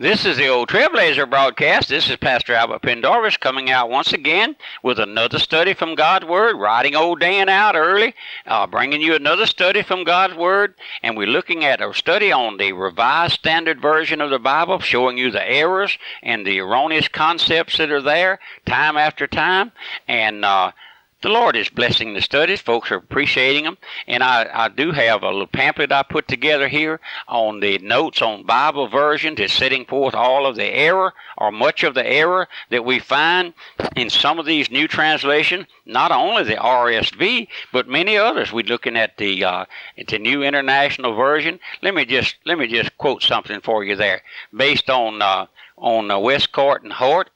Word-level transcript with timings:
This 0.00 0.24
is 0.24 0.36
the 0.36 0.46
Old 0.46 0.68
Trailblazer 0.68 1.28
broadcast. 1.28 1.88
This 1.88 2.08
is 2.08 2.14
Pastor 2.14 2.54
Albert 2.54 2.82
Pendarvis 2.82 3.36
coming 3.36 3.68
out 3.68 3.90
once 3.90 4.12
again 4.12 4.54
with 4.84 5.00
another 5.00 5.40
study 5.40 5.74
from 5.74 5.96
God's 5.96 6.24
Word, 6.24 6.54
riding 6.54 6.94
old 6.94 7.18
Dan 7.18 7.48
out 7.48 7.74
early, 7.74 8.14
uh, 8.46 8.68
bringing 8.68 9.00
you 9.00 9.16
another 9.16 9.44
study 9.44 9.82
from 9.82 10.04
God's 10.04 10.36
Word. 10.36 10.74
And 11.02 11.16
we're 11.16 11.26
looking 11.26 11.64
at 11.64 11.80
a 11.80 11.92
study 11.92 12.30
on 12.30 12.58
the 12.58 12.74
Revised 12.74 13.34
Standard 13.34 13.82
Version 13.82 14.20
of 14.20 14.30
the 14.30 14.38
Bible, 14.38 14.78
showing 14.78 15.18
you 15.18 15.32
the 15.32 15.44
errors 15.44 15.98
and 16.22 16.46
the 16.46 16.60
erroneous 16.60 17.08
concepts 17.08 17.78
that 17.78 17.90
are 17.90 18.00
there 18.00 18.38
time 18.66 18.96
after 18.96 19.26
time. 19.26 19.72
And 20.06 20.44
uh, 20.44 20.70
the 21.20 21.28
Lord 21.28 21.56
is 21.56 21.68
blessing 21.68 22.14
the 22.14 22.22
studies. 22.22 22.60
Folks 22.60 22.92
are 22.92 22.96
appreciating 22.96 23.64
them. 23.64 23.76
And 24.06 24.22
I, 24.22 24.48
I 24.52 24.68
do 24.68 24.92
have 24.92 25.22
a 25.22 25.30
little 25.30 25.48
pamphlet 25.48 25.90
I 25.90 26.04
put 26.04 26.28
together 26.28 26.68
here 26.68 27.00
on 27.26 27.58
the 27.58 27.78
notes 27.78 28.22
on 28.22 28.44
Bible 28.44 28.86
versions. 28.86 29.40
It's 29.40 29.52
setting 29.52 29.84
forth 29.84 30.14
all 30.14 30.46
of 30.46 30.54
the 30.54 30.64
error 30.64 31.12
or 31.36 31.50
much 31.50 31.82
of 31.82 31.94
the 31.94 32.06
error 32.06 32.46
that 32.70 32.84
we 32.84 33.00
find 33.00 33.52
in 33.96 34.10
some 34.10 34.38
of 34.38 34.46
these 34.46 34.70
new 34.70 34.86
translations, 34.86 35.66
not 35.84 36.12
only 36.12 36.44
the 36.44 36.54
RSV, 36.54 37.48
but 37.72 37.88
many 37.88 38.16
others. 38.16 38.52
We're 38.52 38.64
looking 38.66 38.96
at 38.96 39.16
the 39.16 39.44
uh, 39.44 39.64
the 40.06 40.18
new 40.18 40.44
international 40.44 41.14
version. 41.14 41.58
Let 41.82 41.94
me 41.94 42.04
just 42.04 42.36
let 42.44 42.58
me 42.58 42.68
just 42.68 42.96
quote 42.96 43.22
something 43.22 43.60
for 43.60 43.82
you 43.82 43.96
there, 43.96 44.22
based 44.54 44.88
on 44.88 45.20
uh, 45.20 45.46
on 45.76 46.10
uh, 46.10 46.18
Westcott 46.18 46.82
and 46.82 46.92
Hort. 46.92 47.30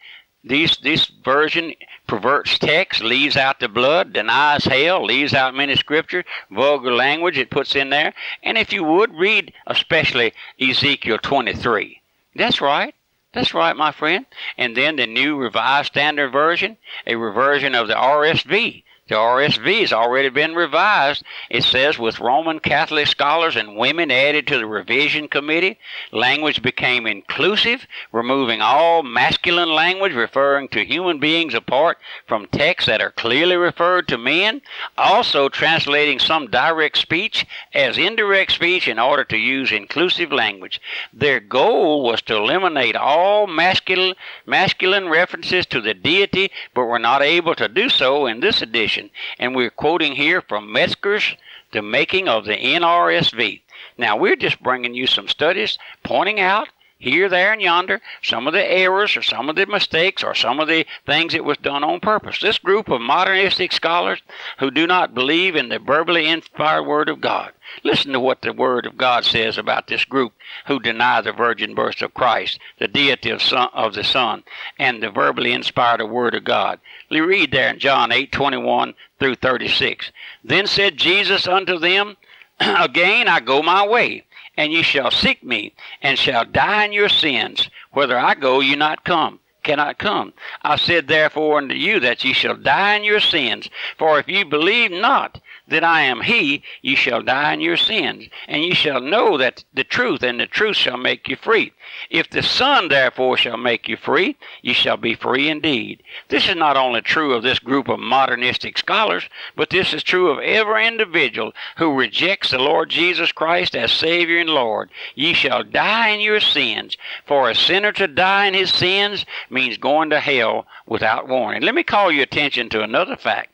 These, 0.44 0.78
this 0.78 1.06
version 1.06 1.74
perverts 2.08 2.58
text, 2.58 3.02
leaves 3.02 3.36
out 3.36 3.60
the 3.60 3.68
blood, 3.68 4.12
denies 4.12 4.64
hell, 4.64 5.04
leaves 5.04 5.34
out 5.34 5.54
many 5.54 5.76
scriptures, 5.76 6.24
vulgar 6.50 6.92
language 6.92 7.38
it 7.38 7.50
puts 7.50 7.76
in 7.76 7.90
there. 7.90 8.12
And 8.42 8.58
if 8.58 8.72
you 8.72 8.82
would, 8.82 9.14
read 9.14 9.52
especially 9.66 10.32
Ezekiel 10.60 11.18
23. 11.18 12.00
That's 12.34 12.60
right. 12.60 12.94
That's 13.32 13.54
right, 13.54 13.76
my 13.76 13.92
friend. 13.92 14.26
And 14.58 14.76
then 14.76 14.96
the 14.96 15.06
new 15.06 15.36
Revised 15.36 15.86
Standard 15.86 16.30
Version, 16.32 16.76
a 17.06 17.16
reversion 17.16 17.74
of 17.74 17.88
the 17.88 17.94
RSV. 17.94 18.82
The 19.12 19.18
RSV 19.18 19.80
has 19.80 19.92
already 19.92 20.30
been 20.30 20.54
revised. 20.54 21.22
It 21.50 21.64
says, 21.64 21.98
with 21.98 22.18
Roman 22.18 22.60
Catholic 22.60 23.06
scholars 23.06 23.56
and 23.56 23.76
women 23.76 24.10
added 24.10 24.46
to 24.46 24.56
the 24.56 24.64
revision 24.64 25.28
committee, 25.28 25.78
language 26.12 26.62
became 26.62 27.06
inclusive, 27.06 27.86
removing 28.10 28.62
all 28.62 29.02
masculine 29.02 29.68
language 29.68 30.14
referring 30.14 30.68
to 30.68 30.86
human 30.86 31.20
beings 31.20 31.52
apart 31.52 31.98
from 32.26 32.46
texts 32.46 32.86
that 32.86 33.02
are 33.02 33.10
clearly 33.10 33.54
referred 33.54 34.08
to 34.08 34.16
men, 34.16 34.62
also 34.96 35.50
translating 35.50 36.18
some 36.18 36.46
direct 36.46 36.96
speech 36.96 37.44
as 37.74 37.98
indirect 37.98 38.52
speech 38.52 38.88
in 38.88 38.98
order 38.98 39.24
to 39.24 39.36
use 39.36 39.72
inclusive 39.72 40.32
language. 40.32 40.80
Their 41.12 41.38
goal 41.38 42.02
was 42.02 42.22
to 42.22 42.36
eliminate 42.36 42.96
all 42.96 43.46
masculine, 43.46 44.14
masculine 44.46 45.10
references 45.10 45.66
to 45.66 45.82
the 45.82 45.92
deity, 45.92 46.50
but 46.72 46.86
were 46.86 46.98
not 46.98 47.20
able 47.20 47.54
to 47.56 47.68
do 47.68 47.90
so 47.90 48.24
in 48.24 48.40
this 48.40 48.62
edition 48.62 49.01
and 49.38 49.54
we're 49.54 49.70
quoting 49.70 50.12
here 50.12 50.40
from 50.40 50.72
Metzger's 50.72 51.36
The 51.72 51.82
Making 51.82 52.28
of 52.28 52.44
the 52.44 52.56
NRSV. 52.56 53.60
Now, 53.98 54.16
we're 54.16 54.36
just 54.36 54.62
bringing 54.62 54.94
you 54.94 55.06
some 55.06 55.28
studies 55.28 55.78
pointing 56.02 56.40
out 56.40 56.68
here, 57.02 57.28
there, 57.28 57.52
and 57.52 57.60
yonder, 57.60 58.00
some 58.22 58.46
of 58.46 58.52
the 58.52 58.64
errors 58.64 59.16
or 59.16 59.22
some 59.22 59.48
of 59.48 59.56
the 59.56 59.66
mistakes 59.66 60.22
or 60.22 60.36
some 60.36 60.60
of 60.60 60.68
the 60.68 60.86
things 61.04 61.32
that 61.32 61.44
was 61.44 61.58
done 61.58 61.82
on 61.82 61.98
purpose. 61.98 62.38
This 62.40 62.58
group 62.58 62.88
of 62.88 63.00
modernistic 63.00 63.72
scholars 63.72 64.22
who 64.60 64.70
do 64.70 64.86
not 64.86 65.12
believe 65.12 65.56
in 65.56 65.68
the 65.68 65.80
verbally 65.80 66.28
inspired 66.28 66.84
Word 66.84 67.08
of 67.08 67.20
God. 67.20 67.52
Listen 67.84 68.12
to 68.12 68.20
what 68.20 68.42
the 68.42 68.52
Word 68.52 68.86
of 68.86 68.96
God 68.96 69.24
says 69.24 69.58
about 69.58 69.86
this 69.86 70.04
group 70.04 70.32
who 70.66 70.78
deny 70.78 71.20
the 71.20 71.32
virgin 71.32 71.74
birth 71.74 72.02
of 72.02 72.14
Christ, 72.14 72.58
the 72.78 72.88
deity 72.88 73.30
of, 73.30 73.42
son, 73.42 73.68
of 73.72 73.94
the 73.94 74.04
Son, 74.04 74.44
and 74.78 75.02
the 75.02 75.10
verbally 75.10 75.52
inspired 75.52 76.02
Word 76.02 76.34
of 76.34 76.44
God. 76.44 76.80
We 77.10 77.20
read 77.20 77.50
there 77.50 77.70
in 77.70 77.78
John 77.78 78.12
8 78.12 78.32
21 78.32 78.94
through 79.18 79.36
36. 79.36 80.12
Then 80.44 80.66
said 80.66 80.96
Jesus 80.96 81.46
unto 81.46 81.78
them, 81.78 82.16
Again 82.60 83.28
I 83.28 83.40
go 83.40 83.62
my 83.62 83.86
way 83.86 84.24
and 84.56 84.72
ye 84.72 84.82
shall 84.82 85.10
seek 85.10 85.42
me, 85.42 85.72
and 86.02 86.18
shall 86.18 86.44
die 86.44 86.84
in 86.84 86.92
your 86.92 87.08
sins. 87.08 87.70
Whither 87.92 88.18
I 88.18 88.34
go, 88.34 88.60
ye 88.60 88.74
not 88.74 89.02
come 89.04 89.40
cannot 89.62 89.98
come. 89.98 90.32
I 90.62 90.76
said 90.76 91.06
therefore 91.06 91.58
unto 91.58 91.74
you 91.74 92.00
that 92.00 92.24
ye 92.24 92.32
shall 92.32 92.56
die 92.56 92.96
in 92.96 93.04
your 93.04 93.20
sins. 93.20 93.70
For 93.96 94.18
if 94.18 94.28
ye 94.28 94.42
believe 94.42 94.90
not 94.90 95.40
that 95.68 95.84
I 95.84 96.02
am 96.02 96.20
He, 96.22 96.62
ye 96.82 96.94
shall 96.94 97.22
die 97.22 97.54
in 97.54 97.60
your 97.60 97.76
sins. 97.76 98.28
And 98.48 98.62
ye 98.62 98.74
shall 98.74 99.00
know 99.00 99.38
that 99.38 99.64
the 99.72 99.84
truth, 99.84 100.22
and 100.22 100.40
the 100.40 100.46
truth 100.46 100.76
shall 100.76 100.96
make 100.96 101.28
you 101.28 101.36
free. 101.36 101.72
If 102.10 102.28
the 102.30 102.42
Son 102.42 102.88
therefore 102.88 103.36
shall 103.36 103.56
make 103.56 103.88
you 103.88 103.96
free, 103.96 104.36
ye 104.60 104.72
shall 104.72 104.96
be 104.96 105.14
free 105.14 105.48
indeed. 105.48 106.02
This 106.28 106.48
is 106.48 106.56
not 106.56 106.76
only 106.76 107.00
true 107.00 107.34
of 107.34 107.42
this 107.42 107.58
group 107.58 107.88
of 107.88 108.00
modernistic 108.00 108.76
scholars, 108.76 109.28
but 109.56 109.70
this 109.70 109.94
is 109.94 110.02
true 110.02 110.30
of 110.30 110.38
every 110.40 110.86
individual 110.86 111.52
who 111.76 111.94
rejects 111.94 112.50
the 112.50 112.58
Lord 112.58 112.90
Jesus 112.90 113.30
Christ 113.32 113.76
as 113.76 113.92
Savior 113.92 114.38
and 114.38 114.50
Lord. 114.50 114.90
Ye 115.14 115.32
shall 115.32 115.62
die 115.62 116.08
in 116.08 116.20
your 116.20 116.40
sins. 116.40 116.96
For 117.26 117.48
a 117.48 117.54
sinner 117.54 117.92
to 117.92 118.08
die 118.08 118.46
in 118.46 118.54
his 118.54 118.72
sins 118.72 119.24
means 119.48 119.78
going 119.78 120.10
to 120.10 120.20
hell 120.20 120.66
without 120.86 121.28
warning. 121.28 121.62
Let 121.62 121.74
me 121.74 121.82
call 121.82 122.10
your 122.10 122.24
attention 122.24 122.68
to 122.70 122.82
another 122.82 123.16
fact. 123.16 123.51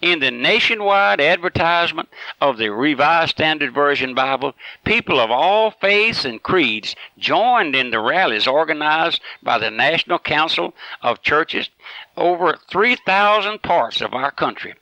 In 0.00 0.20
the 0.20 0.30
nationwide 0.30 1.20
advertisement 1.20 2.08
of 2.40 2.58
the 2.58 2.70
Revised 2.70 3.30
Standard 3.30 3.74
Version 3.74 4.14
Bible, 4.14 4.54
people 4.84 5.20
of 5.20 5.30
all 5.30 5.70
faiths 5.70 6.24
and 6.24 6.42
creeds 6.42 6.96
joined 7.18 7.74
in 7.74 7.90
the 7.90 8.00
rallies 8.00 8.46
organized 8.46 9.20
by 9.42 9.58
the 9.58 9.70
National 9.70 10.18
Council 10.18 10.74
of 11.02 11.22
Churches 11.22 11.70
over 12.16 12.58
3,000 12.70 13.62
parts 13.62 14.00
of 14.00 14.14
our 14.14 14.30
country. 14.30 14.74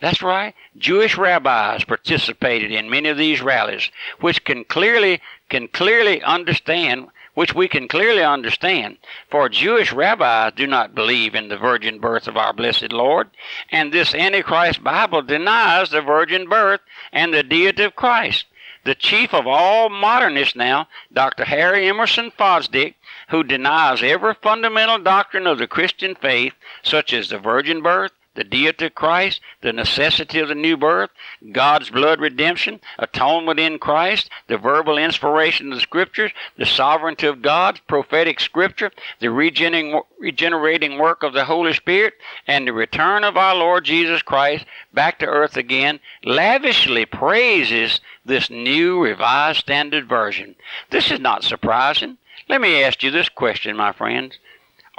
That's 0.00 0.22
right. 0.22 0.54
Jewish 0.78 1.18
rabbis 1.18 1.84
participated 1.84 2.72
in 2.72 2.88
many 2.88 3.08
of 3.10 3.18
these 3.18 3.42
rallies, 3.42 3.90
which 4.20 4.44
can 4.44 4.64
clearly 4.64 5.20
can 5.50 5.68
clearly 5.68 6.22
understand 6.22 7.08
which 7.34 7.54
we 7.54 7.68
can 7.68 7.88
clearly 7.88 8.22
understand. 8.22 8.96
For 9.30 9.48
Jewish 9.48 9.92
rabbis 9.92 10.52
do 10.56 10.66
not 10.66 10.94
believe 10.94 11.34
in 11.34 11.48
the 11.48 11.56
virgin 11.56 11.98
birth 11.98 12.26
of 12.28 12.36
our 12.36 12.52
blessed 12.52 12.92
Lord, 12.92 13.30
and 13.70 13.92
this 13.92 14.14
Antichrist 14.14 14.82
Bible 14.82 15.22
denies 15.22 15.90
the 15.90 16.02
virgin 16.02 16.48
birth 16.48 16.80
and 17.12 17.32
the 17.32 17.42
deity 17.42 17.84
of 17.84 17.96
Christ. 17.96 18.46
The 18.84 18.94
chief 18.94 19.34
of 19.34 19.46
all 19.46 19.90
modernists 19.90 20.56
now, 20.56 20.88
Dr. 21.12 21.44
Harry 21.44 21.86
Emerson 21.86 22.30
Fosdick, 22.30 22.94
who 23.28 23.44
denies 23.44 24.02
every 24.02 24.34
fundamental 24.34 24.98
doctrine 24.98 25.46
of 25.46 25.58
the 25.58 25.66
Christian 25.66 26.14
faith, 26.14 26.54
such 26.82 27.12
as 27.12 27.28
the 27.28 27.38
virgin 27.38 27.82
birth, 27.82 28.12
the 28.34 28.44
deity 28.44 28.86
of 28.86 28.94
Christ, 28.94 29.40
the 29.60 29.72
necessity 29.72 30.38
of 30.38 30.48
the 30.48 30.54
new 30.54 30.76
birth, 30.76 31.10
God's 31.52 31.90
blood 31.90 32.20
redemption, 32.20 32.80
atonement 32.98 33.58
in 33.58 33.78
Christ, 33.78 34.30
the 34.46 34.56
verbal 34.56 34.98
inspiration 34.98 35.72
of 35.72 35.76
the 35.76 35.82
Scriptures, 35.82 36.30
the 36.56 36.66
sovereignty 36.66 37.26
of 37.26 37.42
God, 37.42 37.80
prophetic 37.88 38.38
Scripture, 38.40 38.92
the 39.18 39.30
regenerating 39.30 40.98
work 40.98 41.22
of 41.22 41.32
the 41.32 41.44
Holy 41.44 41.72
Spirit, 41.74 42.14
and 42.46 42.66
the 42.66 42.72
return 42.72 43.24
of 43.24 43.36
our 43.36 43.54
Lord 43.54 43.84
Jesus 43.84 44.22
Christ 44.22 44.64
back 44.94 45.18
to 45.18 45.26
earth 45.26 45.56
again, 45.56 45.98
lavishly 46.24 47.04
praises 47.06 48.00
this 48.24 48.48
new 48.48 49.02
Revised 49.02 49.58
Standard 49.58 50.08
Version. 50.08 50.54
This 50.90 51.10
is 51.10 51.18
not 51.18 51.42
surprising. 51.42 52.18
Let 52.48 52.60
me 52.60 52.82
ask 52.82 53.02
you 53.02 53.10
this 53.10 53.28
question, 53.28 53.76
my 53.76 53.92
friends. 53.92 54.38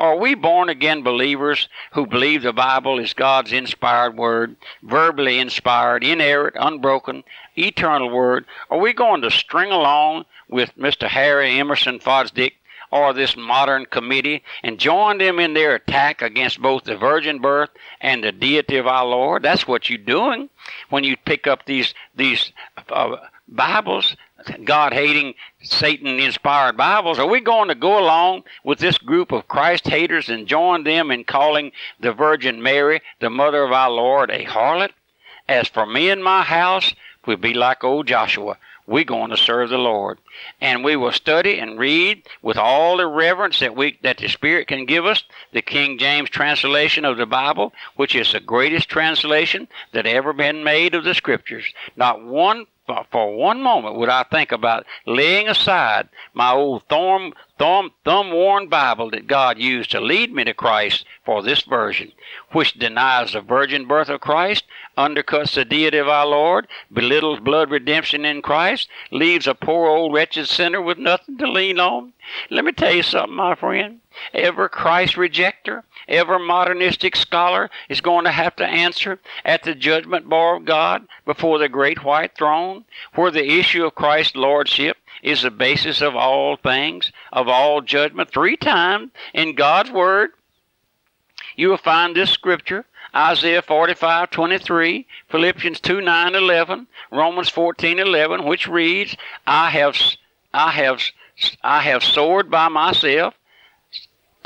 Are 0.01 0.17
we 0.17 0.33
born 0.33 0.67
again 0.67 1.03
believers 1.03 1.69
who 1.91 2.07
believe 2.07 2.41
the 2.41 2.51
Bible 2.51 2.97
is 2.97 3.13
God's 3.13 3.53
inspired 3.53 4.17
word, 4.17 4.55
verbally 4.81 5.37
inspired, 5.37 6.03
inerrant, 6.03 6.55
unbroken, 6.59 7.23
eternal 7.55 8.09
word? 8.09 8.45
Are 8.71 8.79
we 8.79 8.93
going 8.93 9.21
to 9.21 9.29
string 9.29 9.71
along 9.71 10.25
with 10.49 10.75
Mr. 10.75 11.07
Harry 11.07 11.59
Emerson 11.59 11.99
Fosdick 11.99 12.53
or 12.89 13.13
this 13.13 13.37
modern 13.37 13.85
committee 13.85 14.41
and 14.63 14.79
join 14.79 15.19
them 15.19 15.39
in 15.39 15.53
their 15.53 15.75
attack 15.75 16.23
against 16.23 16.59
both 16.59 16.85
the 16.85 16.97
virgin 16.97 17.37
birth 17.37 17.69
and 18.01 18.23
the 18.23 18.31
deity 18.31 18.77
of 18.77 18.87
our 18.87 19.05
Lord? 19.05 19.43
That's 19.43 19.67
what 19.67 19.87
you're 19.87 19.99
doing 19.99 20.49
when 20.89 21.03
you 21.03 21.15
pick 21.15 21.45
up 21.45 21.67
these 21.67 21.93
these 22.15 22.51
uh, 22.89 23.17
Bibles 23.47 24.15
God 24.63 24.93
hating, 24.93 25.33
Satan 25.61 26.19
inspired 26.19 26.77
Bibles? 26.77 27.19
Are 27.19 27.27
we 27.27 27.39
going 27.39 27.67
to 27.67 27.75
go 27.75 27.99
along 27.99 28.43
with 28.63 28.79
this 28.79 28.97
group 28.97 29.31
of 29.31 29.47
Christ 29.47 29.87
haters 29.87 30.29
and 30.29 30.47
join 30.47 30.83
them 30.83 31.11
in 31.11 31.23
calling 31.23 31.71
the 31.99 32.13
Virgin 32.13 32.61
Mary, 32.61 33.01
the 33.19 33.29
mother 33.29 33.63
of 33.63 33.71
our 33.71 33.89
Lord, 33.89 34.29
a 34.29 34.45
harlot? 34.45 34.91
As 35.47 35.67
for 35.67 35.85
me 35.85 36.09
and 36.09 36.23
my 36.23 36.43
house, 36.43 36.93
we'll 37.25 37.37
be 37.37 37.53
like 37.53 37.83
old 37.83 38.07
Joshua. 38.07 38.57
We're 38.87 39.03
going 39.03 39.29
to 39.29 39.37
serve 39.37 39.69
the 39.69 39.77
Lord. 39.77 40.17
And 40.59 40.83
we 40.83 40.95
will 40.95 41.11
study 41.11 41.59
and 41.59 41.79
read 41.79 42.23
with 42.41 42.57
all 42.57 42.97
the 42.97 43.07
reverence 43.07 43.59
that 43.59 43.75
we 43.75 43.97
that 44.01 44.17
the 44.17 44.27
Spirit 44.27 44.67
can 44.67 44.85
give 44.85 45.05
us, 45.05 45.23
the 45.53 45.61
King 45.61 45.97
James 45.97 46.29
translation 46.29 47.05
of 47.05 47.17
the 47.17 47.25
Bible, 47.25 47.73
which 47.95 48.15
is 48.15 48.31
the 48.31 48.39
greatest 48.39 48.89
translation 48.89 49.67
that 49.93 50.05
ever 50.05 50.33
been 50.33 50.63
made 50.63 50.95
of 50.95 51.03
the 51.03 51.13
scriptures. 51.13 51.65
Not 51.95 52.23
one 52.23 52.65
for 53.11 53.35
one 53.35 53.61
moment 53.61 53.95
would 53.95 54.09
I 54.09 54.23
think 54.23 54.51
about 54.51 54.85
laying 55.05 55.47
aside 55.47 56.09
my 56.33 56.51
old 56.51 56.83
thorn, 56.87 57.33
thumb, 57.57 57.91
thumb 58.03 58.31
worn 58.31 58.67
Bible 58.67 59.11
that 59.11 59.27
God 59.27 59.57
used 59.57 59.91
to 59.91 60.01
lead 60.01 60.33
me 60.33 60.43
to 60.43 60.53
Christ 60.53 61.05
for 61.25 61.41
this 61.41 61.61
version, 61.61 62.11
which 62.51 62.73
denies 62.73 63.33
the 63.33 63.41
virgin 63.41 63.87
birth 63.87 64.09
of 64.09 64.21
Christ, 64.21 64.63
undercuts 64.97 65.55
the 65.55 65.65
deity 65.65 65.97
of 65.97 66.07
our 66.07 66.25
Lord, 66.25 66.67
belittles 66.91 67.39
blood 67.39 67.69
redemption 67.69 68.25
in 68.25 68.41
Christ, 68.41 68.89
leaves 69.11 69.47
a 69.47 69.55
poor 69.55 69.87
old 69.87 70.13
wretched 70.13 70.47
sinner 70.47 70.81
with 70.81 70.97
nothing 70.97 71.37
to 71.37 71.47
lean 71.47 71.79
on. 71.79 72.13
Let 72.49 72.65
me 72.65 72.71
tell 72.71 72.93
you 72.93 73.03
something, 73.03 73.35
my 73.35 73.55
friend. 73.55 73.99
Every 74.33 74.69
Christ 74.69 75.15
rejecter, 75.15 75.83
every 76.11 76.45
modernistic 76.45 77.15
scholar 77.15 77.69
is 77.89 78.01
going 78.01 78.25
to 78.25 78.31
have 78.31 78.55
to 78.57 78.65
answer 78.65 79.19
at 79.45 79.63
the 79.63 79.73
judgment 79.73 80.29
bar 80.29 80.57
of 80.57 80.65
God 80.65 81.07
before 81.25 81.57
the 81.57 81.69
great 81.69 82.03
white 82.03 82.35
throne, 82.35 82.85
where 83.15 83.31
the 83.31 83.59
issue 83.59 83.85
of 83.85 83.95
Christ's 83.95 84.35
lordship 84.35 84.97
is 85.23 85.41
the 85.41 85.51
basis 85.51 86.01
of 86.01 86.15
all 86.15 86.57
things, 86.57 87.11
of 87.31 87.47
all 87.47 87.81
judgment. 87.81 88.29
Three 88.29 88.57
times 88.57 89.11
in 89.33 89.55
God's 89.55 89.91
Word, 89.91 90.31
you 91.55 91.69
will 91.69 91.77
find 91.77 92.15
this 92.15 92.29
scripture 92.29 92.85
Isaiah 93.13 93.61
45, 93.61 94.29
23, 94.29 95.05
Philippians 95.29 95.79
2, 95.81 96.01
9, 96.01 96.35
11, 96.35 96.87
Romans 97.11 97.49
14, 97.49 97.99
11, 97.99 98.45
which 98.45 98.67
reads, 98.67 99.17
I 99.45 99.69
have, 99.69 99.97
I 100.53 100.71
have, 100.71 101.01
I 101.61 101.81
have 101.81 102.03
soared 102.03 102.49
by 102.49 102.69
myself. 102.69 103.33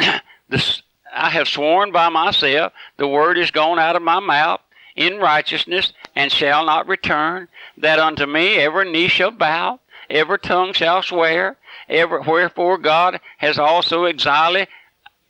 the, 0.49 0.81
I 1.15 1.29
have 1.29 1.47
sworn 1.47 1.91
by 1.91 2.09
myself, 2.09 2.73
the 2.97 3.07
word 3.07 3.37
is 3.37 3.51
gone 3.51 3.79
out 3.79 3.95
of 3.95 4.01
my 4.01 4.19
mouth 4.19 4.61
in 4.95 5.17
righteousness 5.17 5.93
and 6.15 6.31
shall 6.31 6.65
not 6.65 6.87
return, 6.87 7.47
that 7.77 7.99
unto 7.99 8.25
me 8.25 8.57
every 8.57 8.91
knee 8.91 9.07
shall 9.07 9.31
bow, 9.31 9.79
every 10.09 10.39
tongue 10.39 10.73
shall 10.73 11.01
swear, 11.01 11.57
every, 11.89 12.19
wherefore 12.19 12.77
God 12.77 13.19
has 13.37 13.57
also 13.57 14.05
exiled 14.05 14.67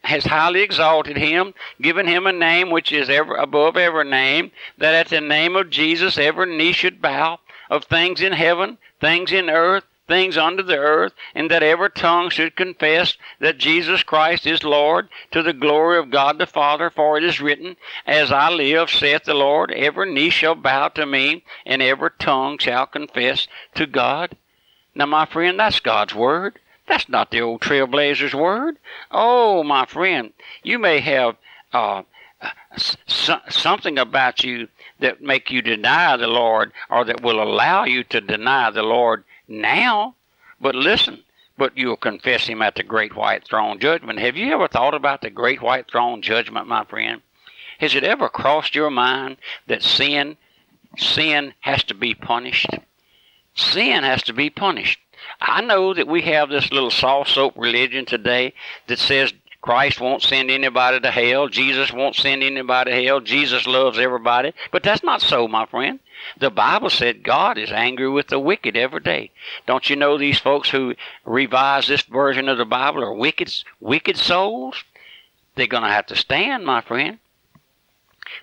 has 0.02 0.24
highly 0.24 0.62
exalted 0.62 1.16
him, 1.16 1.52
given 1.80 2.06
him 2.06 2.26
a 2.26 2.32
name 2.32 2.70
which 2.70 2.92
is 2.92 3.10
ever 3.10 3.34
above 3.34 3.76
every 3.76 4.08
name, 4.08 4.52
that 4.78 4.94
at 4.94 5.08
the 5.08 5.20
name 5.20 5.56
of 5.56 5.68
Jesus 5.70 6.16
every 6.16 6.56
knee 6.56 6.72
should 6.72 7.02
bow, 7.02 7.40
of 7.68 7.84
things 7.84 8.20
in 8.20 8.32
heaven, 8.32 8.78
things 9.00 9.32
in 9.32 9.50
earth, 9.50 9.84
things 10.06 10.36
under 10.36 10.62
the 10.62 10.76
earth, 10.76 11.12
and 11.34 11.50
that 11.50 11.62
every 11.62 11.90
tongue 11.90 12.30
should 12.30 12.56
confess 12.56 13.16
that 13.40 13.58
Jesus 13.58 14.02
Christ 14.02 14.46
is 14.46 14.62
Lord, 14.62 15.08
to 15.32 15.42
the 15.42 15.52
glory 15.52 15.98
of 15.98 16.10
God 16.10 16.38
the 16.38 16.46
Father. 16.46 16.90
For 16.90 17.18
it 17.18 17.24
is 17.24 17.40
written, 17.40 17.76
As 18.06 18.30
I 18.30 18.50
live, 18.50 18.90
saith 18.90 19.24
the 19.24 19.34
Lord, 19.34 19.72
every 19.72 20.12
knee 20.12 20.30
shall 20.30 20.54
bow 20.54 20.88
to 20.88 21.06
me, 21.06 21.44
and 21.64 21.82
every 21.82 22.10
tongue 22.18 22.58
shall 22.58 22.86
confess 22.86 23.48
to 23.74 23.86
God. 23.86 24.36
Now, 24.94 25.06
my 25.06 25.26
friend, 25.26 25.58
that's 25.58 25.80
God's 25.80 26.14
word. 26.14 26.58
That's 26.88 27.08
not 27.08 27.30
the 27.30 27.40
old 27.40 27.60
trailblazer's 27.60 28.34
word. 28.34 28.76
Oh, 29.10 29.62
my 29.64 29.86
friend, 29.86 30.32
you 30.62 30.78
may 30.78 31.00
have 31.00 31.36
uh, 31.72 32.02
something 33.48 33.98
about 33.98 34.44
you 34.44 34.68
that 35.00 35.20
make 35.20 35.50
you 35.50 35.62
deny 35.62 36.16
the 36.16 36.26
Lord 36.26 36.72
or 36.88 37.04
that 37.04 37.22
will 37.22 37.42
allow 37.42 37.84
you 37.84 38.04
to 38.04 38.20
deny 38.20 38.70
the 38.70 38.82
Lord 38.82 39.24
now. 39.48 40.14
But 40.60 40.74
listen, 40.74 41.22
but 41.58 41.76
you'll 41.76 41.96
confess 41.96 42.46
him 42.46 42.62
at 42.62 42.74
the 42.74 42.82
great 42.82 43.14
white 43.14 43.44
throne 43.44 43.78
judgment. 43.78 44.18
Have 44.18 44.36
you 44.36 44.52
ever 44.52 44.68
thought 44.68 44.94
about 44.94 45.20
the 45.20 45.30
great 45.30 45.62
white 45.62 45.90
throne 45.90 46.22
judgment, 46.22 46.66
my 46.66 46.84
friend? 46.84 47.22
Has 47.78 47.94
it 47.94 48.04
ever 48.04 48.28
crossed 48.28 48.74
your 48.74 48.90
mind 48.90 49.36
that 49.66 49.82
sin 49.82 50.36
sin 50.96 51.52
has 51.60 51.84
to 51.84 51.94
be 51.94 52.14
punished? 52.14 52.70
Sin 53.54 54.02
has 54.02 54.22
to 54.24 54.32
be 54.32 54.50
punished. 54.50 54.98
I 55.40 55.60
know 55.60 55.94
that 55.94 56.06
we 56.06 56.22
have 56.22 56.48
this 56.48 56.70
little 56.70 56.90
soft 56.90 57.30
soap 57.30 57.54
religion 57.56 58.04
today 58.06 58.54
that 58.86 58.98
says 58.98 59.32
Christ 59.66 60.00
won't 60.00 60.22
send 60.22 60.48
anybody 60.48 61.00
to 61.00 61.10
hell. 61.10 61.48
Jesus 61.48 61.92
won't 61.92 62.14
send 62.14 62.44
anybody 62.44 62.92
to 62.92 63.04
hell. 63.04 63.18
Jesus 63.18 63.66
loves 63.66 63.98
everybody. 63.98 64.52
But 64.70 64.84
that's 64.84 65.02
not 65.02 65.20
so, 65.20 65.48
my 65.48 65.66
friend. 65.66 65.98
The 66.38 66.50
Bible 66.50 66.88
said 66.88 67.24
God 67.24 67.58
is 67.58 67.72
angry 67.72 68.08
with 68.08 68.28
the 68.28 68.38
wicked 68.38 68.76
every 68.76 69.00
day. 69.00 69.32
Don't 69.66 69.90
you 69.90 69.96
know 69.96 70.16
these 70.16 70.38
folks 70.38 70.70
who 70.70 70.94
revise 71.24 71.88
this 71.88 72.02
version 72.02 72.48
of 72.48 72.58
the 72.58 72.64
Bible 72.64 73.02
are 73.02 73.12
wicked, 73.12 73.52
wicked 73.80 74.16
souls? 74.16 74.84
They're 75.56 75.66
going 75.66 75.82
to 75.82 75.88
have 75.88 76.06
to 76.06 76.16
stand, 76.16 76.64
my 76.64 76.80
friend. 76.80 77.18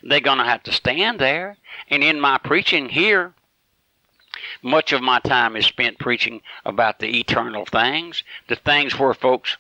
They're 0.04 0.20
going 0.20 0.40
to 0.40 0.44
have 0.44 0.64
to 0.64 0.74
stand 0.74 1.20
there. 1.20 1.56
And 1.90 2.04
in 2.04 2.20
my 2.20 2.38
preaching 2.38 2.90
here, 2.90 3.34
much 4.62 4.92
of 4.92 5.02
my 5.02 5.22
time 5.22 5.56
is 5.56 5.68
spent 5.68 6.00
preaching 6.00 6.42
about 6.66 7.00
the 7.00 7.18
eternal 7.18 7.64
things, 7.64 8.24
the 8.50 8.58
things 8.58 9.00
where 9.00 9.14
folks 9.14 9.56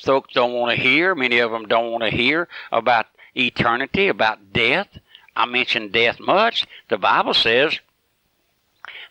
folks 0.00 0.34
don't 0.34 0.52
want 0.52 0.74
to 0.74 0.82
hear. 0.82 1.14
Many 1.14 1.38
of 1.38 1.50
them 1.50 1.66
don't 1.66 1.90
want 1.90 2.04
to 2.04 2.10
hear 2.10 2.48
about 2.72 3.06
eternity, 3.36 4.08
about 4.08 4.52
death. 4.52 4.88
I 5.36 5.46
mention 5.46 5.90
death 5.90 6.18
much. 6.20 6.66
The 6.88 6.98
Bible 6.98 7.34
says, 7.34 7.78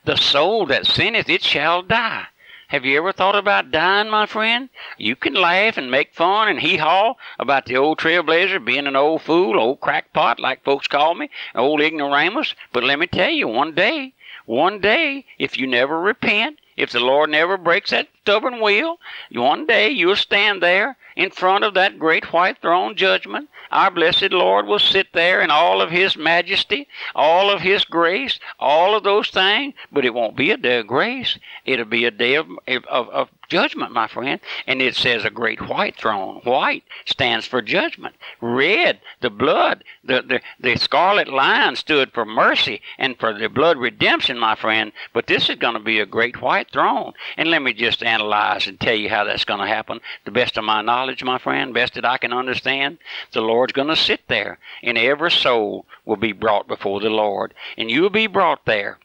"The 0.05 0.17
soul 0.17 0.65
that 0.67 0.85
sinneth, 0.85 1.29
it 1.29 1.43
shall 1.43 1.81
die." 1.81 2.27
Have 2.67 2.85
you 2.85 2.97
ever 2.97 3.11
thought 3.11 3.35
about 3.35 3.71
dying, 3.71 4.09
my 4.09 4.27
friend? 4.27 4.69
You 4.97 5.15
can 5.15 5.33
laugh 5.33 5.77
and 5.77 5.89
make 5.89 6.13
fun 6.13 6.49
and 6.49 6.59
hee 6.59 6.77
haw 6.77 7.15
about 7.39 7.65
the 7.65 7.77
old 7.77 7.97
trailblazer 7.97 8.63
being 8.63 8.85
an 8.85 8.95
old 8.95 9.23
fool, 9.23 9.59
old 9.59 9.79
crackpot, 9.79 10.39
like 10.39 10.63
folks 10.63 10.87
call 10.87 11.15
me, 11.15 11.29
old 11.55 11.81
ignoramus. 11.81 12.53
But 12.71 12.83
let 12.83 12.99
me 12.99 13.07
tell 13.07 13.31
you, 13.31 13.47
one 13.47 13.73
day 13.73 14.13
one 14.49 14.79
day, 14.79 15.25
if 15.37 15.59
you 15.59 15.67
never 15.67 16.01
repent, 16.01 16.57
if 16.75 16.91
the 16.91 16.99
Lord 16.99 17.29
never 17.29 17.55
breaks 17.55 17.91
that 17.91 18.07
stubborn 18.29 18.61
wheel, 18.61 18.99
one 19.31 19.65
day 19.65 19.89
you'll 19.89 20.15
stand 20.15 20.61
there 20.61 20.95
in 21.15 21.31
front 21.31 21.63
of 21.63 21.73
that 21.73 21.97
great 21.97 22.31
white 22.31 22.61
throne 22.61 22.95
judgment. 22.95 23.49
Our 23.71 23.89
blessed 23.89 24.31
Lord 24.31 24.67
will 24.67 24.77
sit 24.77 25.07
there 25.13 25.41
in 25.41 25.49
all 25.49 25.81
of 25.81 25.89
His 25.89 26.15
majesty, 26.15 26.87
all 27.15 27.49
of 27.49 27.61
His 27.61 27.85
grace, 27.85 28.39
all 28.59 28.95
of 28.95 29.03
those 29.03 29.29
things, 29.31 29.73
but 29.91 30.05
it 30.05 30.13
won't 30.13 30.37
be 30.37 30.51
a 30.51 30.57
day 30.57 30.77
of 30.77 30.87
grace. 30.87 31.39
It'll 31.65 31.85
be 31.85 32.05
a 32.05 32.11
day 32.11 32.35
of, 32.35 32.47
of, 32.67 33.09
of 33.09 33.29
judgment, 33.49 33.91
my 33.91 34.07
friend. 34.07 34.39
And 34.65 34.81
it 34.81 34.95
says 34.95 35.25
a 35.25 35.29
great 35.29 35.67
white 35.67 35.97
throne. 35.97 36.41
White 36.43 36.83
stands 37.05 37.45
for 37.45 37.61
judgment. 37.61 38.15
Red, 38.39 39.01
the 39.21 39.29
blood, 39.29 39.83
the, 40.03 40.21
the, 40.21 40.41
the 40.59 40.77
scarlet 40.77 41.27
line 41.27 41.75
stood 41.75 42.13
for 42.13 42.25
mercy 42.25 42.81
and 42.97 43.19
for 43.19 43.33
the 43.33 43.49
blood 43.49 43.77
redemption, 43.77 44.39
my 44.39 44.55
friend. 44.55 44.91
But 45.13 45.27
this 45.27 45.49
is 45.49 45.55
going 45.57 45.73
to 45.73 45.79
be 45.79 45.99
a 45.99 46.05
great 46.05 46.41
white 46.41 46.71
throne. 46.71 47.13
And 47.37 47.49
let 47.49 47.61
me 47.61 47.73
just 47.73 48.03
analyze 48.19 48.67
and 48.67 48.79
tell 48.79 48.95
you 48.95 49.09
how 49.09 49.23
that's 49.23 49.45
going 49.45 49.59
to 49.59 49.67
happen. 49.67 49.99
The 50.25 50.31
best 50.31 50.57
of 50.57 50.63
my 50.63 50.81
knowledge, 50.81 51.23
my 51.23 51.37
friend, 51.37 51.73
best 51.73 51.93
that 51.93 52.05
I 52.05 52.17
can 52.17 52.33
understand, 52.33 52.97
the 53.31 53.41
Lord's 53.41 53.73
going 53.73 53.87
to 53.87 53.95
sit 53.95 54.27
there, 54.27 54.59
and 54.83 54.97
every 54.97 55.31
soul 55.31 55.85
will 56.05 56.17
be 56.17 56.33
brought 56.33 56.67
before 56.67 56.99
the 56.99 57.09
Lord. 57.09 57.53
And 57.77 57.89
you 57.89 58.01
will 58.01 58.09
be 58.09 58.27
brought 58.27 58.65
there. 58.65 58.99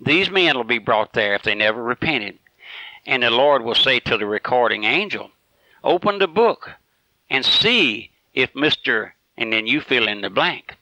These 0.00 0.30
men 0.30 0.56
will 0.56 0.64
be 0.64 0.78
brought 0.78 1.12
there 1.12 1.34
if 1.34 1.42
they 1.42 1.54
never 1.54 1.82
repented. 1.82 2.38
And 3.06 3.22
the 3.22 3.30
Lord 3.30 3.62
will 3.62 3.74
say 3.74 4.00
to 4.00 4.16
the 4.16 4.26
recording 4.26 4.84
angel, 4.84 5.30
Open 5.82 6.18
the 6.18 6.28
book 6.28 6.70
and 7.28 7.44
see 7.44 8.10
if 8.34 8.52
Mr. 8.52 9.12
and 9.36 9.52
then 9.52 9.66
you 9.66 9.80
fill 9.80 10.06
in 10.06 10.20
the 10.20 10.30
blank. 10.30 10.76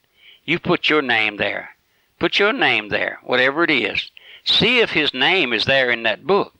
You 0.45 0.59
put 0.59 0.89
your 0.89 1.03
name 1.03 1.37
there. 1.37 1.71
Put 2.19 2.39
your 2.39 2.53
name 2.53 2.89
there, 2.89 3.21
whatever 3.23 3.63
it 3.63 3.71
is. 3.71 4.11
See 4.45 4.81
if 4.81 4.91
his 4.91 5.15
name 5.15 5.53
is 5.53 5.67
there 5.67 5.91
in 5.91 6.03
that 6.05 6.27
book, 6.27 6.55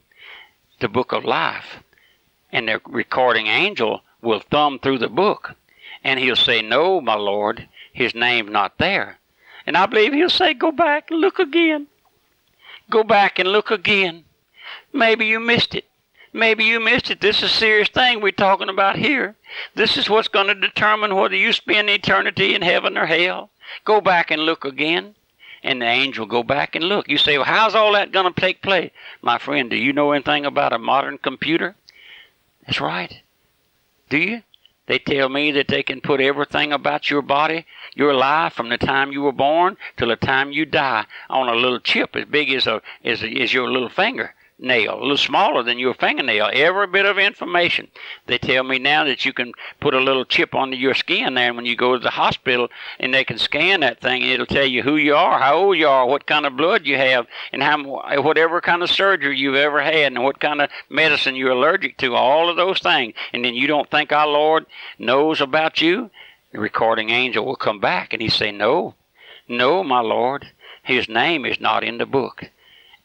the 0.79 0.87
book 0.87 1.11
of 1.11 1.25
life. 1.25 1.83
And 2.51 2.67
the 2.67 2.81
recording 2.87 3.47
angel 3.47 4.01
will 4.21 4.39
thumb 4.39 4.79
through 4.79 4.97
the 4.99 5.09
book 5.09 5.55
and 6.03 6.19
he'll 6.19 6.35
say, 6.35 6.61
No, 6.61 7.01
my 7.01 7.15
Lord, 7.15 7.67
his 7.91 8.15
name's 8.15 8.51
not 8.51 8.77
there. 8.77 9.19
And 9.65 9.77
I 9.77 9.85
believe 9.85 10.13
he'll 10.13 10.29
say, 10.29 10.53
Go 10.53 10.71
back, 10.71 11.11
and 11.11 11.19
look 11.19 11.39
again. 11.39 11.87
Go 12.89 13.03
back 13.03 13.39
and 13.39 13.51
look 13.51 13.69
again. 13.69 14.25
Maybe 14.93 15.25
you 15.25 15.39
missed 15.39 15.75
it. 15.75 15.85
Maybe 16.31 16.63
you 16.63 16.79
missed 16.79 17.09
it. 17.09 17.21
This 17.21 17.37
is 17.37 17.51
a 17.51 17.53
serious 17.53 17.89
thing 17.89 18.21
we're 18.21 18.31
talking 18.31 18.69
about 18.69 18.97
here. 18.97 19.35
This 19.75 19.97
is 19.97 20.09
what's 20.09 20.27
going 20.27 20.47
to 20.47 20.55
determine 20.55 21.15
whether 21.15 21.35
you 21.35 21.53
spend 21.53 21.89
eternity 21.89 22.53
in 22.53 22.61
heaven 22.61 22.97
or 22.97 23.07
hell. 23.07 23.49
Go 23.83 23.99
back 23.99 24.31
and 24.31 24.43
look 24.43 24.63
again. 24.63 25.15
And 25.63 25.81
the 25.81 25.85
angel 25.85 26.25
go 26.25 26.43
back 26.43 26.75
and 26.75 26.85
look. 26.85 27.09
You 27.09 27.17
say, 27.17 27.37
well, 27.37 27.45
how's 27.45 27.75
all 27.75 27.93
that 27.93 28.11
going 28.11 28.33
to 28.33 28.41
take 28.41 28.61
place? 28.61 28.91
My 29.21 29.37
friend, 29.37 29.69
do 29.69 29.75
you 29.75 29.91
know 29.91 30.11
anything 30.11 30.45
about 30.45 30.73
a 30.73 30.79
modern 30.79 31.17
computer? 31.17 31.75
That's 32.65 32.79
right. 32.79 33.21
Do 34.09 34.17
you? 34.17 34.43
They 34.87 34.97
tell 34.97 35.29
me 35.29 35.51
that 35.51 35.67
they 35.67 35.83
can 35.83 36.01
put 36.01 36.19
everything 36.19 36.73
about 36.73 37.11
your 37.11 37.21
body, 37.21 37.65
your 37.93 38.13
life, 38.13 38.53
from 38.53 38.69
the 38.69 38.77
time 38.77 39.11
you 39.11 39.21
were 39.21 39.31
born 39.31 39.77
till 39.97 40.07
the 40.07 40.15
time 40.15 40.51
you 40.51 40.65
die 40.65 41.05
on 41.29 41.47
a 41.47 41.53
little 41.53 41.79
chip 41.79 42.15
as 42.15 42.25
big 42.25 42.51
as 42.51 42.65
a 42.65 42.81
as, 43.03 43.21
as 43.21 43.53
your 43.53 43.69
little 43.69 43.89
finger 43.89 44.33
nail, 44.59 44.99
a 44.99 45.01
little 45.01 45.17
smaller 45.17 45.63
than 45.63 45.79
your 45.79 45.93
fingernail. 45.93 46.49
Every 46.53 46.87
bit 46.87 47.05
of 47.05 47.17
information. 47.17 47.87
They 48.27 48.37
tell 48.37 48.63
me 48.63 48.77
now 48.77 49.03
that 49.05 49.25
you 49.25 49.33
can 49.33 49.53
put 49.79 49.93
a 49.93 49.99
little 49.99 50.25
chip 50.25 50.53
under 50.53 50.75
your 50.75 50.93
skin 50.93 51.33
there, 51.33 51.47
and 51.47 51.55
when 51.55 51.65
you 51.65 51.75
go 51.75 51.93
to 51.93 51.99
the 51.99 52.09
hospital, 52.09 52.69
and 52.99 53.13
they 53.13 53.23
can 53.23 53.37
scan 53.37 53.79
that 53.79 54.01
thing, 54.01 54.21
and 54.21 54.31
it'll 54.31 54.45
tell 54.45 54.65
you 54.65 54.83
who 54.83 54.97
you 54.97 55.15
are, 55.15 55.39
how 55.39 55.55
old 55.55 55.77
you 55.77 55.87
are, 55.87 56.05
what 56.05 56.27
kind 56.27 56.45
of 56.45 56.57
blood 56.57 56.85
you 56.85 56.97
have, 56.97 57.27
and 57.51 57.63
how 57.63 57.81
whatever 58.21 58.61
kind 58.61 58.83
of 58.83 58.89
surgery 58.89 59.37
you've 59.37 59.55
ever 59.55 59.81
had, 59.81 60.13
and 60.13 60.23
what 60.23 60.39
kind 60.39 60.61
of 60.61 60.69
medicine 60.89 61.35
you're 61.35 61.51
allergic 61.51 61.97
to. 61.97 62.15
All 62.15 62.49
of 62.49 62.57
those 62.57 62.79
things, 62.79 63.13
and 63.33 63.43
then 63.45 63.55
you 63.55 63.67
don't 63.67 63.89
think 63.89 64.11
our 64.11 64.27
Lord 64.27 64.65
knows 64.97 65.41
about 65.41 65.81
you. 65.81 66.11
The 66.51 66.59
recording 66.59 67.09
angel 67.11 67.45
will 67.45 67.55
come 67.55 67.79
back, 67.79 68.11
and 68.11 68.21
he 68.21 68.29
say, 68.29 68.51
"No, 68.51 68.95
no, 69.47 69.83
my 69.83 69.99
Lord, 69.99 70.47
His 70.83 71.07
name 71.07 71.45
is 71.45 71.59
not 71.59 71.83
in 71.83 71.97
the 71.99 72.05
book." 72.05 72.49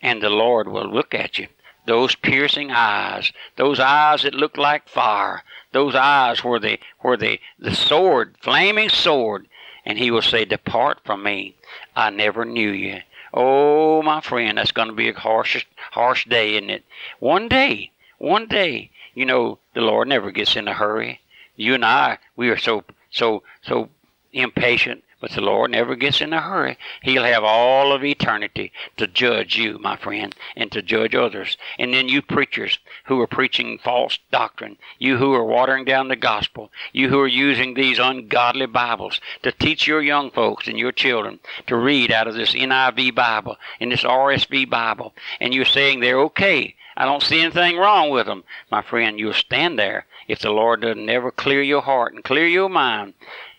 And 0.05 0.23
the 0.23 0.29
Lord 0.29 0.69
will 0.69 0.87
look 0.87 1.15
at 1.15 1.39
you. 1.39 1.49
Those 1.87 2.15
piercing 2.15 2.71
eyes, 2.71 3.33
those 3.57 3.81
eyes 3.81 4.23
that 4.23 4.35
look 4.35 4.59
like 4.59 4.87
fire, 4.87 5.43
those 5.73 5.95
eyes 5.95 6.45
where 6.45 6.61
the 6.61 6.79
where 7.01 7.17
the, 7.17 7.41
the 7.59 7.75
sword, 7.75 8.35
flaming 8.41 8.91
sword, 8.91 9.47
and 9.85 9.99
he 9.99 10.11
will 10.11 10.23
say, 10.23 10.45
Depart 10.45 11.01
from 11.05 11.23
me. 11.23 11.57
I 11.97 12.11
never 12.11 12.45
knew 12.45 12.71
you. 12.71 13.01
Oh, 13.33 14.03
my 14.03 14.21
friend, 14.21 14.59
that's 14.59 14.73
going 14.73 14.89
to 14.89 14.95
be 14.95 15.09
a 15.09 15.15
harsh, 15.15 15.65
harsh 15.93 16.27
day, 16.27 16.55
isn't 16.57 16.71
it? 16.71 16.85
One 17.19 17.49
day, 17.49 17.91
one 18.19 18.47
day, 18.47 18.91
you 19.15 19.25
know, 19.25 19.59
the 19.75 19.81
Lord 19.81 20.09
never 20.09 20.31
gets 20.31 20.55
in 20.55 20.69
a 20.69 20.75
hurry. 20.75 21.21
You 21.57 21.75
and 21.75 21.85
I, 21.85 22.19
we 22.37 22.51
are 22.51 22.59
so, 22.59 22.85
so, 23.11 23.43
so 23.63 23.89
impatient. 24.33 25.03
But 25.25 25.31
the 25.31 25.41
Lord 25.41 25.71
never 25.71 25.97
gets 25.97 26.21
in 26.21 26.35
a 26.35 26.41
hurry. 26.43 26.77
He'll 27.01 27.25
have 27.25 27.45
all 27.45 27.93
of 27.93 28.05
eternity 28.05 28.73
to 28.99 29.07
judge 29.07 29.57
you, 29.57 29.79
my 29.79 29.97
friend, 29.97 30.35
and 30.55 30.71
to 30.71 30.83
judge 30.83 31.15
others. 31.15 31.57
And 31.79 31.95
then 31.95 32.11
you 32.11 32.21
preachers 32.21 32.79
who 33.05 33.19
are 33.23 33.27
preaching 33.27 33.79
false 33.79 34.19
doctrine, 34.31 34.77
you 34.99 35.17
who 35.17 35.33
are 35.33 35.43
watering 35.43 35.87
down 35.87 36.09
the 36.09 36.15
gospel, 36.15 36.71
you 36.93 37.09
who 37.09 37.19
are 37.21 37.27
using 37.27 37.73
these 37.73 37.99
ungodly 37.99 38.67
Bibles 38.67 39.19
to 39.43 39.51
teach 39.51 39.87
your 39.87 40.03
young 40.03 40.31
folks 40.31 40.69
and 40.69 40.79
your 40.79 40.93
children 40.93 41.41
to 41.69 41.77
read 41.77 42.13
out 42.13 42.29
of 42.29 42.35
this 42.35 42.53
NIV 42.53 43.15
Bible 43.15 43.57
and 43.81 43.91
this 43.91 44.03
RSV 44.03 44.69
Bible, 44.69 45.15
and 45.41 45.55
you're 45.55 45.65
saying 45.65 46.01
they're 46.01 46.21
okay. 46.21 46.77
I 46.99 47.07
don't 47.07 47.23
see 47.23 47.41
anything 47.41 47.79
wrong 47.79 48.11
with 48.11 48.27
them. 48.27 48.45
My 48.71 48.83
friend, 48.83 49.19
you'll 49.19 49.33
stand 49.33 49.79
there 49.79 50.05
if 50.29 50.41
the 50.41 50.51
Lord 50.51 50.83
doesn't 50.83 51.09
ever 51.09 51.31
clear 51.31 51.63
your 51.63 51.81
heart 51.81 52.13
and 52.13 52.23
clear 52.23 52.47
your 52.47 52.69
mind 52.69 53.15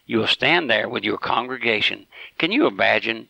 you 0.05 0.19
will 0.19 0.27
stand 0.27 0.69
there 0.69 0.87
with 0.87 1.03
your 1.03 1.17
congregation. 1.17 2.05
Can 2.37 2.51
you 2.51 2.67
imagine? 2.67 3.27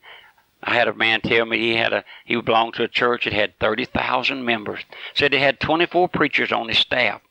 I 0.63 0.73
had 0.73 0.87
a 0.87 0.93
man 0.93 1.21
tell 1.21 1.45
me 1.45 1.57
he 1.59 1.75
had 1.75 1.93
a 1.93 2.03
he 2.25 2.39
belonged 2.41 2.73
to 2.75 2.83
a 2.83 2.87
church 2.87 3.25
that 3.25 3.33
had 3.33 3.57
thirty 3.59 3.85
thousand 3.85 4.45
members. 4.45 4.81
Said 5.13 5.31
they 5.31 5.39
had 5.39 5.59
twenty 5.59 5.85
four 5.85 6.09
preachers 6.09 6.51
on 6.51 6.67
his 6.67 6.79
staff. 6.79 7.21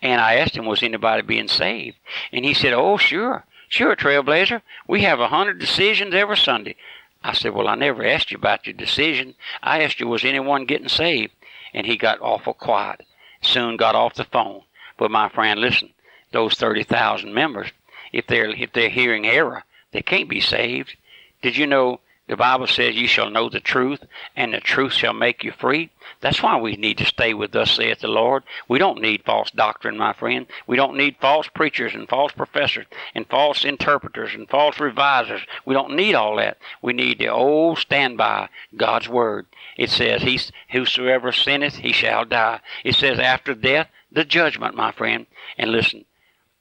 And 0.00 0.20
I 0.20 0.36
asked 0.36 0.56
him, 0.56 0.64
was 0.64 0.82
anybody 0.82 1.22
being 1.22 1.48
saved? 1.48 1.96
And 2.32 2.44
he 2.44 2.54
said, 2.54 2.72
Oh 2.72 2.96
sure, 2.96 3.44
sure, 3.68 3.94
Trailblazer. 3.94 4.62
We 4.86 5.02
have 5.02 5.20
a 5.20 5.28
hundred 5.28 5.58
decisions 5.58 6.14
every 6.14 6.36
Sunday. 6.36 6.76
I 7.22 7.32
said, 7.32 7.54
Well, 7.54 7.68
I 7.68 7.74
never 7.74 8.04
asked 8.06 8.30
you 8.30 8.38
about 8.38 8.66
your 8.66 8.74
decision. 8.74 9.34
I 9.62 9.82
asked 9.82 10.00
you, 10.00 10.06
was 10.06 10.24
anyone 10.24 10.64
getting 10.64 10.88
saved? 10.88 11.32
And 11.74 11.86
he 11.86 11.96
got 11.96 12.20
awful 12.20 12.54
quiet. 12.54 13.04
Soon 13.42 13.76
got 13.76 13.94
off 13.94 14.14
the 14.14 14.24
phone. 14.24 14.62
But 14.96 15.10
my 15.10 15.28
friend, 15.28 15.60
listen, 15.60 15.90
those 16.32 16.54
thirty 16.54 16.84
thousand 16.84 17.34
members, 17.34 17.72
if 18.12 18.26
they're 18.26 18.50
if 18.50 18.72
they're 18.72 18.90
hearing 18.90 19.26
error, 19.26 19.64
they 19.92 20.02
can't 20.02 20.28
be 20.28 20.40
saved. 20.40 20.96
Did 21.42 21.56
you 21.56 21.66
know 21.66 22.00
the 22.28 22.36
Bible 22.36 22.66
says 22.66 22.96
you 22.96 23.06
shall 23.06 23.30
know 23.30 23.48
the 23.48 23.60
truth, 23.60 24.04
and 24.34 24.52
the 24.52 24.60
truth 24.60 24.92
shall 24.92 25.12
make 25.12 25.44
you 25.44 25.52
free? 25.52 25.90
That's 26.20 26.42
why 26.42 26.56
we 26.56 26.74
need 26.76 26.98
to 26.98 27.04
stay 27.04 27.34
with 27.34 27.54
us, 27.54 27.72
saith 27.72 28.00
the 28.00 28.08
Lord. 28.08 28.42
We 28.68 28.78
don't 28.78 29.00
need 29.00 29.24
false 29.24 29.50
doctrine, 29.50 29.96
my 29.96 30.12
friend. 30.12 30.46
We 30.66 30.76
don't 30.76 30.96
need 30.96 31.18
false 31.20 31.46
preachers 31.46 31.94
and 31.94 32.08
false 32.08 32.32
professors 32.32 32.86
and 33.14 33.28
false 33.28 33.64
interpreters 33.64 34.34
and 34.34 34.48
false 34.48 34.80
revisers. 34.80 35.42
We 35.64 35.74
don't 35.74 35.94
need 35.94 36.14
all 36.14 36.36
that. 36.36 36.58
We 36.82 36.94
need 36.94 37.18
the 37.18 37.28
old 37.28 37.78
standby, 37.78 38.48
God's 38.76 39.08
word. 39.08 39.46
It 39.76 39.90
says, 39.90 40.22
he, 40.22 40.40
Whosoever 40.70 41.32
sinneth, 41.32 41.76
he 41.76 41.92
shall 41.92 42.24
die. 42.24 42.60
It 42.82 42.96
says, 42.96 43.18
After 43.18 43.54
death, 43.54 43.88
the 44.10 44.24
judgment, 44.24 44.74
my 44.74 44.90
friend. 44.90 45.26
And 45.58 45.70
listen, 45.70 46.06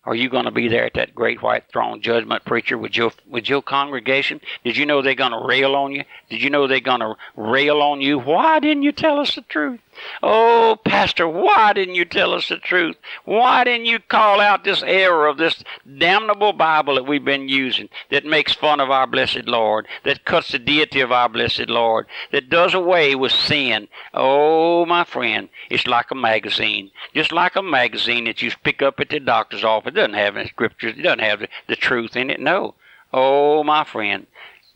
are 0.06 0.16
you 0.16 0.30
going 0.30 0.46
to 0.46 0.52
be 0.52 0.68
there 0.68 0.86
at 0.86 0.94
that 0.94 1.16
great 1.16 1.42
white 1.42 1.64
throne 1.72 2.02
judgment, 2.02 2.46
preacher, 2.46 2.78
with 2.78 2.96
your 2.96 3.12
with 3.28 3.50
your 3.50 3.62
congregation? 3.62 4.40
Did 4.64 4.78
you 4.78 4.86
know 4.86 5.02
they're 5.02 5.16
going 5.16 5.32
to 5.32 5.46
rail 5.46 5.76
on 5.76 5.92
you? 5.94 6.04
Did 6.30 6.42
you 6.42 6.50
know 6.50 6.68
they're 6.68 6.80
going 6.80 7.00
to 7.00 7.16
rail 7.36 7.82
on 7.82 8.02
you? 8.02 8.20
Why 8.20 8.60
didn't 8.60 8.84
you 8.84 8.92
tell 8.92 9.20
us 9.20 9.36
the 9.36 9.42
truth? 9.42 9.80
Oh, 10.22 10.78
Pastor, 10.84 11.28
why 11.28 11.74
didn't 11.74 11.96
you 11.96 12.06
tell 12.06 12.34
us 12.34 12.50
the 12.50 12.58
truth? 12.58 12.98
Why 13.24 13.64
didn't 13.64 13.86
you 13.86 14.00
call 14.00 14.40
out 14.40 14.64
this 14.64 14.84
error 14.84 15.28
of 15.28 15.38
this 15.38 15.64
damnable 15.98 16.54
Bible 16.54 16.96
that 16.96 17.08
we've 17.08 17.24
been 17.24 17.50
using 17.50 17.90
that 18.12 18.26
makes 18.26 18.54
fun 18.54 18.80
of 18.80 18.90
our 18.90 19.08
blessed 19.08 19.46
Lord, 19.46 19.88
that 20.04 20.26
cuts 20.26 20.52
the 20.52 20.60
deity 20.60 21.02
of 21.02 21.12
our 21.12 21.30
blessed 21.30 21.70
Lord, 21.70 22.08
that 22.32 22.50
does 22.50 22.74
away 22.74 23.16
with 23.16 23.32
sin? 23.32 23.88
Oh, 24.14 24.86
my 24.86 25.04
friend, 25.04 25.50
it's 25.70 25.88
like 25.88 26.12
a 26.12 26.16
magazine. 26.16 26.92
Just 27.14 27.32
like 27.32 27.56
a 27.56 27.62
magazine 27.62 28.26
that 28.26 28.42
you 28.42 28.52
pick 28.64 28.82
up 28.82 29.00
at 29.00 29.10
the 29.10 29.20
doctor's 29.20 29.64
office. 29.64 29.90
It 29.90 29.96
doesn't 29.96 30.14
have 30.14 30.38
any 30.38 30.50
scriptures, 30.50 30.96
it 30.98 31.02
doesn't 31.02 31.20
have 31.20 31.46
the, 31.68 31.76
truth 31.76 32.16
in 32.16 32.30
it. 32.30 32.40
No. 32.40 32.76
Oh, 33.14 33.64
my 33.64 33.84
friend. 33.84 34.28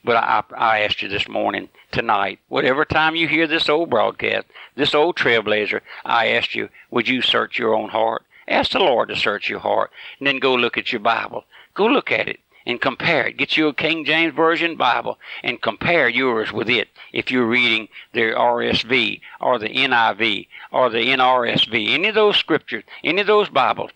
But 0.04 0.18
I, 0.18 0.44
I 0.56 0.80
asked 0.82 1.02
you 1.02 1.10
this 1.10 1.28
morning, 1.28 1.70
tonight, 1.92 2.40
whatever 2.48 2.86
time 2.86 3.16
you 3.16 3.28
hear 3.28 3.48
this 3.48 3.68
old 3.68 3.90
broadcast, 3.90 4.48
this 4.76 4.96
old 4.96 5.18
trailblazer, 5.18 5.82
I 6.06 6.28
asked 6.28 6.56
you, 6.56 6.70
would 6.90 7.08
you 7.08 7.22
search 7.22 7.60
your 7.60 7.74
own 7.76 7.90
heart? 7.90 8.24
Ask 8.48 8.72
the 8.72 8.80
Lord 8.80 9.10
to 9.10 9.16
search 9.16 9.50
your 9.50 9.60
heart, 9.60 9.92
and 10.18 10.28
then 10.28 10.40
go 10.40 10.56
look 10.56 10.78
at 10.78 10.92
your 10.92 11.02
Bible. 11.02 11.44
Go 11.74 11.86
look 11.86 12.12
at 12.12 12.28
it 12.28 12.40
and 12.66 12.80
compare 12.80 13.28
it. 13.28 13.38
Get 13.38 13.58
you 13.58 13.68
a 13.68 13.74
King 13.74 14.06
James 14.06 14.34
Version 14.34 14.76
Bible 14.76 15.20
and 15.44 15.62
compare 15.62 16.08
yours 16.08 16.52
with 16.52 16.70
it 16.70 16.90
if 17.12 17.32
you're 17.32 17.46
reading 17.46 17.90
the 18.14 18.22
RSV 18.22 19.22
or 19.42 19.60
the 19.60 19.70
NIV 19.70 20.48
or 20.72 20.90
the 20.90 21.10
NRSV, 21.10 21.90
any 21.90 22.08
of 22.08 22.16
those 22.16 22.38
scriptures, 22.38 22.84
any 23.04 23.22
of 23.22 23.28
those 23.28 23.50
Bibles. 23.50 23.92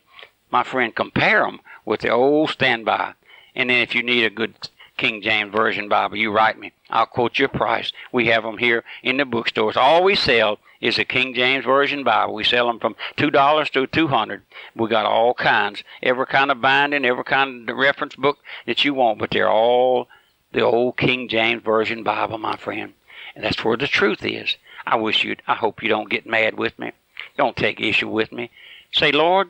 My 0.52 0.64
friend, 0.64 0.94
compare 0.94 1.44
them 1.44 1.62
with 1.86 2.02
the 2.02 2.10
old 2.10 2.50
standby. 2.50 3.14
And 3.56 3.70
then 3.70 3.80
if 3.80 3.94
you 3.94 4.04
need 4.04 4.24
a 4.24 4.30
good 4.30 4.70
King 4.98 5.22
James 5.22 5.52
Version 5.52 5.90
Bible, 5.90 6.18
you 6.18 6.32
write 6.32 6.60
me. 6.60 6.72
I'll 6.90 7.06
quote 7.06 7.40
you 7.40 7.46
a 7.46 7.50
price. 7.50 7.92
We 8.12 8.28
have 8.28 8.44
them 8.44 8.58
here 8.58 8.84
in 9.02 9.18
the 9.18 9.26
bookstores. 9.26 9.76
All 9.76 10.04
we 10.04 10.16
sell 10.16 10.60
is 10.82 11.00
a 11.00 11.06
King 11.06 11.34
James 11.34 11.66
Version 11.66 12.04
Bible. 12.04 12.34
We 12.34 12.44
sell 12.44 12.68
them 12.68 12.80
from 12.80 12.96
two 13.18 13.32
dollars 13.32 13.70
to 13.72 13.88
two 13.88 14.08
hundred. 14.08 14.44
We 14.76 14.88
got 14.90 15.06
all 15.06 15.34
kinds, 15.34 15.84
every 16.02 16.28
kind 16.28 16.52
of 16.52 16.62
binding, 16.62 17.06
every 17.06 17.24
kind 17.24 17.70
of 17.70 17.78
reference 17.78 18.16
book 18.16 18.38
that 18.66 18.86
you 18.86 18.94
want, 18.94 19.20
but 19.20 19.32
they're 19.32 19.50
all 19.50 20.08
the 20.52 20.62
old 20.62 20.98
King 20.98 21.28
James 21.28 21.64
Version 21.64 22.04
Bible, 22.04 22.38
my 22.38 22.56
friend. 22.56 22.94
And 23.36 23.44
that's 23.44 23.64
where 23.64 23.78
the 23.78 23.88
truth 23.88 24.24
is. 24.24 24.58
I 24.86 24.98
wish 24.98 25.24
you'd. 25.24 25.42
I 25.48 25.56
hope 25.56 25.82
you 25.82 25.90
don't 25.90 26.10
get 26.10 26.28
mad 26.28 26.58
with 26.58 26.78
me. 26.78 26.92
Don't 27.38 27.56
take 27.56 27.80
issue 27.80 28.10
with 28.10 28.32
me. 28.32 28.52
Say, 28.92 29.12
Lord, 29.12 29.50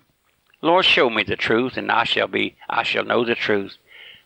Lord, 0.61 0.85
show 0.85 1.09
me 1.09 1.23
the 1.23 1.35
truth, 1.35 1.75
and 1.75 1.91
I 1.91 2.05
shall 2.05 2.27
be. 2.27 2.55
I 2.69 2.83
shall 2.83 3.03
know 3.03 3.25
the 3.25 3.35
truth. 3.35 3.75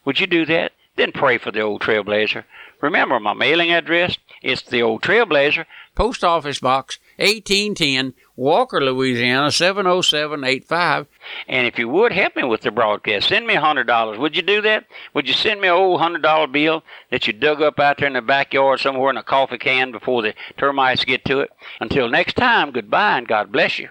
Would 0.06 0.20
you 0.20 0.28
do 0.28 0.46
that? 0.46 0.74
Then 0.98 1.12
pray 1.12 1.38
for 1.38 1.52
the 1.52 1.62
old 1.62 1.82
Trailblazer. 1.82 2.44
Remember 2.82 3.20
my 3.20 3.34
mailing 3.34 3.72
address? 3.72 4.18
It's 4.42 4.64
the 4.64 4.82
old 4.82 5.02
Trailblazer, 5.02 5.66
Post 5.96 6.24
Office 6.24 6.60
Box 6.60 7.00
1810, 7.18 8.14
Walker, 8.36 8.80
Louisiana 8.80 9.52
70785. 9.52 11.08
And 11.48 11.66
if 11.68 11.80
you 11.80 11.88
would 11.90 12.12
help 12.12 12.36
me 12.36 12.44
with 12.44 12.62
the 12.62 12.72
broadcast, 12.72 13.30
send 13.30 13.48
me 13.48 13.56
a 13.56 13.62
hundred 13.62 13.86
dollars. 13.86 14.20
Would 14.20 14.36
you 14.36 14.42
do 14.44 14.62
that? 14.62 14.86
Would 15.14 15.28
you 15.28 15.34
send 15.34 15.62
me 15.62 15.68
an 15.68 15.74
old 15.74 16.00
hundred 16.00 16.22
dollar 16.22 16.48
bill 16.48 16.84
that 17.10 17.26
you 17.26 17.34
dug 17.34 17.62
up 17.62 17.80
out 17.80 17.98
there 17.98 18.08
in 18.08 18.14
the 18.14 18.22
backyard 18.22 18.80
somewhere 18.80 19.10
in 19.10 19.18
a 19.18 19.24
coffee 19.24 19.58
can 19.58 19.92
before 19.92 20.22
the 20.22 20.34
termites 20.58 21.06
get 21.06 21.26
to 21.26 21.40
it? 21.40 21.52
Until 21.80 22.10
next 22.10 22.36
time, 22.36 22.72
goodbye 22.72 23.18
and 23.18 23.28
God 23.28 23.52
bless 23.52 23.80
you. 23.80 23.90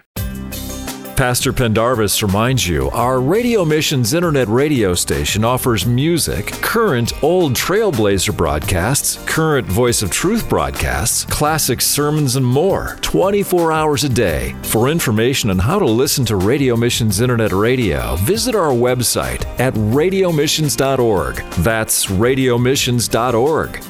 Pastor 1.17 1.51
Pendarvis 1.51 2.21
reminds 2.21 2.67
you 2.67 2.91
our 2.91 3.19
Radio 3.19 3.65
Missions 3.65 4.13
Internet 4.13 4.47
radio 4.49 4.93
station 4.93 5.43
offers 5.43 5.83
music, 5.83 6.45
current 6.61 7.11
old 7.23 7.53
Trailblazer 7.53 8.37
broadcasts, 8.37 9.17
current 9.25 9.65
Voice 9.65 10.03
of 10.03 10.11
Truth 10.11 10.47
broadcasts, 10.47 11.25
classic 11.25 11.81
sermons, 11.81 12.35
and 12.35 12.45
more 12.45 12.97
24 13.01 13.71
hours 13.71 14.03
a 14.03 14.09
day. 14.09 14.53
For 14.61 14.89
information 14.89 15.49
on 15.49 15.57
how 15.57 15.79
to 15.79 15.85
listen 15.85 16.23
to 16.25 16.35
Radio 16.35 16.75
Missions 16.75 17.19
Internet 17.19 17.51
radio, 17.51 18.15
visit 18.17 18.53
our 18.53 18.71
website 18.71 19.43
at 19.59 19.73
radiomissions.org. 19.73 21.37
That's 21.63 22.05
radiomissions.org. 22.05 23.86